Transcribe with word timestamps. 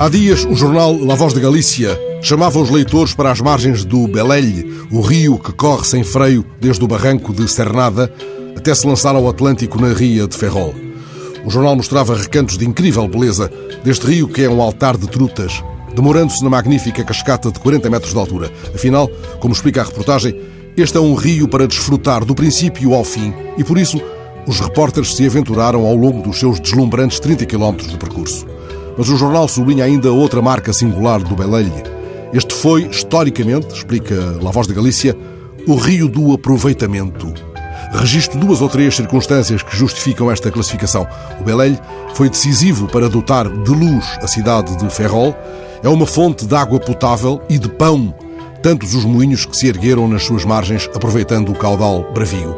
Há 0.00 0.08
dias, 0.08 0.46
o 0.46 0.54
jornal 0.54 0.96
La 1.04 1.14
Voz 1.14 1.34
de 1.34 1.40
Galícia 1.40 2.00
chamava 2.22 2.58
os 2.58 2.70
leitores 2.70 3.12
para 3.12 3.30
as 3.30 3.38
margens 3.38 3.84
do 3.84 4.08
Belelhe, 4.08 4.86
o 4.90 5.02
rio 5.02 5.38
que 5.38 5.52
corre 5.52 5.84
sem 5.84 6.02
freio 6.02 6.42
desde 6.58 6.82
o 6.82 6.88
barranco 6.88 7.34
de 7.34 7.46
Cernada 7.46 8.10
até 8.56 8.74
se 8.74 8.86
lançar 8.86 9.14
ao 9.14 9.28
Atlântico 9.28 9.78
na 9.78 9.92
ria 9.92 10.26
de 10.26 10.34
Ferrol. 10.34 10.74
O 11.44 11.50
jornal 11.50 11.76
mostrava 11.76 12.16
recantos 12.16 12.56
de 12.56 12.66
incrível 12.66 13.06
beleza 13.06 13.52
deste 13.84 14.06
rio 14.06 14.26
que 14.26 14.42
é 14.42 14.48
um 14.48 14.62
altar 14.62 14.96
de 14.96 15.06
trutas, 15.06 15.62
demorando-se 15.94 16.42
na 16.42 16.48
magnífica 16.48 17.04
cascata 17.04 17.52
de 17.52 17.60
40 17.60 17.90
metros 17.90 18.14
de 18.14 18.18
altura. 18.18 18.50
Afinal, 18.74 19.06
como 19.38 19.52
explica 19.52 19.82
a 19.82 19.84
reportagem, 19.84 20.34
este 20.78 20.96
é 20.96 21.00
um 21.00 21.12
rio 21.12 21.46
para 21.46 21.68
desfrutar 21.68 22.24
do 22.24 22.34
princípio 22.34 22.94
ao 22.94 23.04
fim 23.04 23.34
e, 23.58 23.62
por 23.62 23.76
isso, 23.76 24.00
os 24.46 24.60
repórteres 24.60 25.14
se 25.14 25.26
aventuraram 25.26 25.84
ao 25.84 25.94
longo 25.94 26.22
dos 26.22 26.38
seus 26.38 26.58
deslumbrantes 26.58 27.20
30 27.20 27.44
quilómetros 27.44 27.90
de 27.90 27.98
percurso. 27.98 28.49
Mas 28.96 29.08
o 29.08 29.16
jornal 29.16 29.48
sublinha 29.48 29.84
ainda 29.84 30.12
outra 30.12 30.42
marca 30.42 30.72
singular 30.72 31.22
do 31.22 31.34
Belelhe. 31.34 31.82
Este 32.32 32.54
foi, 32.54 32.86
historicamente, 32.86 33.74
explica 33.74 34.14
La 34.42 34.50
Voz 34.50 34.66
de 34.66 34.74
Galícia, 34.74 35.16
o 35.66 35.74
rio 35.74 36.08
do 36.08 36.32
aproveitamento. 36.32 37.32
Registro 37.92 38.38
duas 38.38 38.60
ou 38.60 38.68
três 38.68 38.94
circunstâncias 38.94 39.62
que 39.62 39.76
justificam 39.76 40.30
esta 40.30 40.50
classificação. 40.50 41.06
O 41.40 41.44
Belelhe 41.44 41.78
foi 42.14 42.28
decisivo 42.28 42.86
para 42.86 43.08
dotar 43.08 43.48
de 43.48 43.70
luz 43.70 44.04
a 44.22 44.28
cidade 44.28 44.76
de 44.76 44.88
Ferrol, 44.90 45.34
é 45.82 45.88
uma 45.88 46.06
fonte 46.06 46.46
de 46.46 46.54
água 46.54 46.78
potável 46.78 47.40
e 47.48 47.58
de 47.58 47.68
pão 47.68 48.14
tantos 48.62 48.94
os 48.94 49.04
moinhos 49.04 49.46
que 49.46 49.56
se 49.56 49.68
ergueram 49.68 50.06
nas 50.06 50.24
suas 50.24 50.44
margens 50.44 50.88
aproveitando 50.94 51.50
o 51.50 51.54
caudal 51.54 52.12
bravio. 52.12 52.54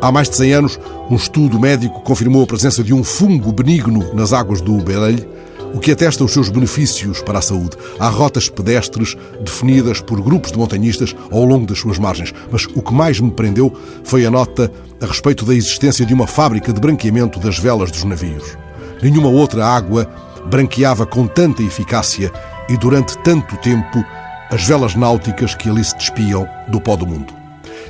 Há 0.00 0.10
mais 0.10 0.28
de 0.28 0.36
100 0.36 0.52
anos, 0.52 0.80
um 1.10 1.16
estudo 1.16 1.58
médico 1.58 2.00
confirmou 2.02 2.42
a 2.42 2.46
presença 2.46 2.82
de 2.82 2.92
um 2.92 3.04
fungo 3.04 3.52
benigno 3.52 4.12
nas 4.14 4.32
águas 4.32 4.60
do 4.60 4.76
Belelhe, 4.78 5.26
o 5.74 5.80
que 5.80 5.90
atesta 5.90 6.22
os 6.22 6.32
seus 6.32 6.48
benefícios 6.48 7.20
para 7.20 7.40
a 7.40 7.42
saúde. 7.42 7.76
Há 7.98 8.08
rotas 8.08 8.48
pedestres 8.48 9.16
definidas 9.40 10.00
por 10.00 10.22
grupos 10.22 10.52
de 10.52 10.58
montanhistas 10.58 11.14
ao 11.30 11.44
longo 11.44 11.66
das 11.66 11.80
suas 11.80 11.98
margens, 11.98 12.32
mas 12.50 12.64
o 12.64 12.80
que 12.80 12.94
mais 12.94 13.18
me 13.18 13.32
prendeu 13.32 13.76
foi 14.04 14.24
a 14.24 14.30
nota 14.30 14.70
a 15.00 15.06
respeito 15.06 15.44
da 15.44 15.54
existência 15.54 16.06
de 16.06 16.14
uma 16.14 16.28
fábrica 16.28 16.72
de 16.72 16.80
branqueamento 16.80 17.40
das 17.40 17.58
velas 17.58 17.90
dos 17.90 18.04
navios. 18.04 18.56
Nenhuma 19.02 19.28
outra 19.28 19.66
água 19.66 20.08
branqueava 20.46 21.04
com 21.04 21.26
tanta 21.26 21.62
eficácia 21.62 22.32
e 22.68 22.76
durante 22.76 23.18
tanto 23.18 23.56
tempo 23.56 24.04
as 24.50 24.64
velas 24.64 24.94
náuticas 24.94 25.54
que 25.56 25.68
ali 25.68 25.84
se 25.84 25.96
despiam 25.96 26.48
do 26.68 26.80
pó 26.80 26.94
do 26.94 27.06
mundo. 27.06 27.34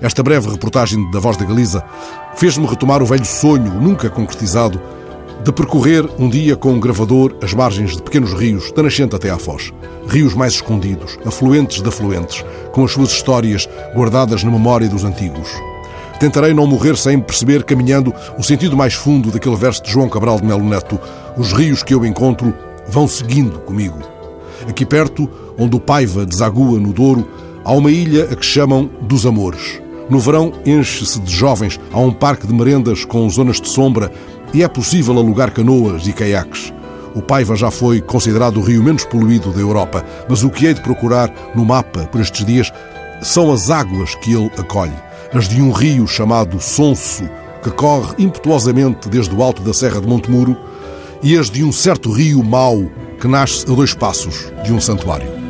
Esta 0.00 0.22
breve 0.22 0.50
reportagem 0.50 1.10
da 1.10 1.20
Voz 1.20 1.36
da 1.36 1.44
Galiza 1.44 1.84
fez-me 2.34 2.66
retomar 2.66 3.02
o 3.02 3.06
velho 3.06 3.24
sonho, 3.24 3.74
nunca 3.74 4.08
concretizado, 4.08 4.80
de 5.42 5.52
percorrer 5.52 6.08
um 6.18 6.28
dia 6.28 6.56
com 6.56 6.72
um 6.72 6.80
gravador 6.80 7.34
as 7.42 7.52
margens 7.52 7.96
de 7.96 8.02
pequenos 8.02 8.32
rios, 8.32 8.70
da 8.72 8.82
nascente 8.82 9.16
até 9.16 9.30
à 9.30 9.38
foz. 9.38 9.72
Rios 10.08 10.34
mais 10.34 10.54
escondidos, 10.54 11.18
afluentes 11.24 11.82
de 11.82 11.88
afluentes, 11.88 12.44
com 12.72 12.84
as 12.84 12.92
suas 12.92 13.10
histórias 13.10 13.68
guardadas 13.94 14.44
na 14.44 14.50
memória 14.50 14.88
dos 14.88 15.04
antigos. 15.04 15.48
Tentarei 16.18 16.54
não 16.54 16.66
morrer 16.66 16.96
sem 16.96 17.20
perceber, 17.20 17.64
caminhando, 17.64 18.14
o 18.38 18.42
sentido 18.42 18.76
mais 18.76 18.94
fundo 18.94 19.30
daquele 19.30 19.56
verso 19.56 19.82
de 19.82 19.90
João 19.90 20.08
Cabral 20.08 20.40
de 20.40 20.46
Melo 20.46 20.64
Neto. 20.64 20.98
Os 21.36 21.52
rios 21.52 21.82
que 21.82 21.92
eu 21.92 22.04
encontro 22.06 22.54
vão 22.88 23.08
seguindo 23.08 23.58
comigo. 23.60 23.98
Aqui 24.68 24.86
perto, 24.86 25.28
onde 25.58 25.76
o 25.76 25.80
Paiva 25.80 26.24
desagua 26.24 26.78
no 26.78 26.92
Douro, 26.92 27.28
há 27.64 27.72
uma 27.72 27.90
ilha 27.90 28.24
a 28.30 28.36
que 28.36 28.46
chamam 28.46 28.88
dos 29.02 29.26
Amores. 29.26 29.82
No 30.08 30.20
verão 30.20 30.52
enche-se 30.66 31.18
de 31.18 31.34
jovens, 31.34 31.80
há 31.92 31.98
um 31.98 32.12
parque 32.12 32.46
de 32.46 32.52
merendas 32.52 33.04
com 33.04 33.28
zonas 33.28 33.60
de 33.60 33.68
sombra 33.68 34.12
e 34.54 34.62
é 34.62 34.68
possível 34.68 35.18
alugar 35.18 35.52
canoas 35.52 36.06
e 36.06 36.12
caiaques. 36.12 36.72
O 37.14 37.20
Paiva 37.20 37.54
já 37.54 37.70
foi 37.70 38.00
considerado 38.00 38.58
o 38.58 38.62
rio 38.62 38.82
menos 38.82 39.04
poluído 39.04 39.52
da 39.52 39.60
Europa, 39.60 40.04
mas 40.28 40.42
o 40.42 40.50
que 40.50 40.66
hei 40.66 40.74
de 40.74 40.80
procurar 40.80 41.30
no 41.54 41.64
mapa 41.64 42.06
por 42.06 42.20
estes 42.20 42.44
dias 42.44 42.72
são 43.20 43.52
as 43.52 43.70
águas 43.70 44.14
que 44.16 44.32
ele 44.32 44.50
acolhe, 44.58 44.94
as 45.32 45.48
de 45.48 45.60
um 45.60 45.70
rio 45.70 46.06
chamado 46.06 46.60
Sonso, 46.60 47.28
que 47.62 47.70
corre 47.70 48.14
impetuosamente 48.18 49.08
desde 49.08 49.34
o 49.34 49.42
alto 49.42 49.62
da 49.62 49.74
Serra 49.74 50.00
de 50.00 50.06
Montemuro, 50.06 50.56
e 51.22 51.38
as 51.38 51.50
de 51.50 51.64
um 51.64 51.72
certo 51.72 52.10
rio 52.10 52.42
mau 52.42 52.84
que 53.20 53.26
nasce 53.26 53.64
a 53.64 53.74
dois 53.74 53.94
passos 53.94 54.52
de 54.64 54.72
um 54.72 54.80
santuário. 54.80 55.43